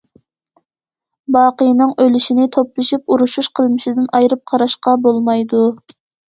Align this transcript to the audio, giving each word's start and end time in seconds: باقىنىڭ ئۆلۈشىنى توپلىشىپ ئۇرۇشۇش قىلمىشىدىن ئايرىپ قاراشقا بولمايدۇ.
باقىنىڭ 1.35 1.91
ئۆلۈشىنى 2.03 2.45
توپلىشىپ 2.55 3.11
ئۇرۇشۇش 3.17 3.51
قىلمىشىدىن 3.61 4.09
ئايرىپ 4.21 4.43
قاراشقا 4.53 4.97
بولمايدۇ. 5.05 5.63